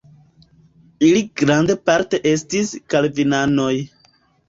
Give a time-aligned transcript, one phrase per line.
[1.09, 3.73] Ili grandparte estis kalvinanoj.